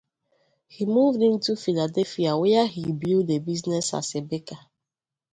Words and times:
He 0.67 0.87
moved 0.87 1.21
into 1.21 1.55
Philadelphia 1.55 2.35
where 2.35 2.65
he 2.65 2.91
built 2.91 3.29
a 3.29 3.37
business 3.37 3.93
as 3.93 4.15
a 4.15 4.21
baker. 4.21 4.57